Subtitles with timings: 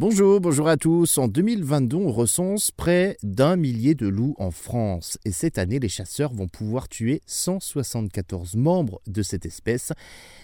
[0.00, 1.18] Bonjour, bonjour à tous.
[1.18, 5.18] En 2022, on recense près d'un millier de loups en France.
[5.24, 9.92] Et cette année, les chasseurs vont pouvoir tuer 174 membres de cette espèce.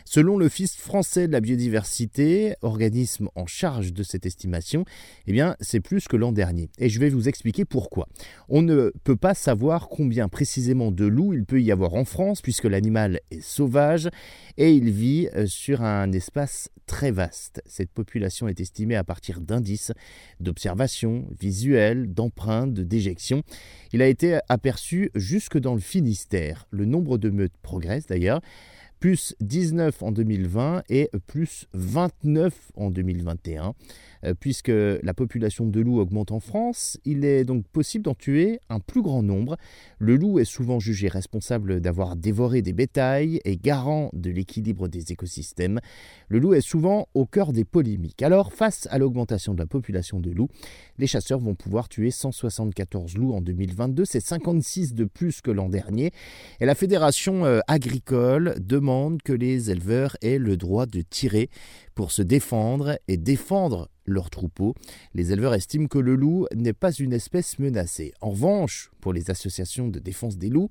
[0.04, 4.84] Selon l'Office français de la biodiversité, organisme en charge de cette estimation,
[5.28, 6.68] eh bien, c'est plus que l'an dernier.
[6.80, 8.08] Et je vais vous expliquer pourquoi.
[8.48, 12.42] On ne peut pas savoir combien précisément de loups il peut y avoir en France,
[12.42, 14.10] puisque l'animal est sauvage
[14.56, 17.62] et il vit euh, sur un espace très vaste.
[17.66, 19.92] Cette population est estimée à partir d'indices,
[20.40, 23.42] d'observations visuelles, d'empreintes, de déjections.
[23.92, 26.66] Il a été aperçu jusque dans le Finistère.
[26.70, 28.40] Le nombre de meutes progresse d'ailleurs
[29.04, 33.74] plus 19 en 2020 et plus 29 en 2021.
[34.24, 38.60] Euh, puisque la population de loups augmente en France, il est donc possible d'en tuer
[38.70, 39.58] un plus grand nombre.
[39.98, 45.12] Le loup est souvent jugé responsable d'avoir dévoré des bétails et garant de l'équilibre des
[45.12, 45.80] écosystèmes.
[46.28, 48.22] Le loup est souvent au cœur des polémiques.
[48.22, 50.48] Alors, face à l'augmentation de la population de loups,
[50.98, 55.68] les chasseurs vont pouvoir tuer 174 loups en 2022, c'est 56 de plus que l'an
[55.68, 56.12] dernier.
[56.60, 58.54] Et la Fédération euh, agricole
[59.22, 61.50] que les éleveurs aient le droit de tirer
[61.94, 64.74] pour se défendre et défendre leurs troupeaux.
[65.14, 68.12] Les éleveurs estiment que le loup n'est pas une espèce menacée.
[68.20, 70.68] En revanche, pour les associations de défense des loups,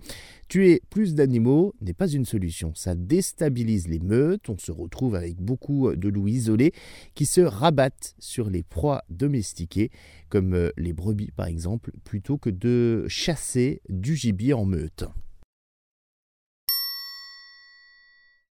[0.50, 2.74] tuer plus d'animaux n'est pas une solution.
[2.76, 6.74] Ça déstabilise les meutes, on se retrouve avec beaucoup de loups isolés
[7.16, 9.92] qui se rabattent sur les proies domestiquées,
[10.30, 15.06] comme les brebis par exemple, plutôt que de chasser du gibier en meute.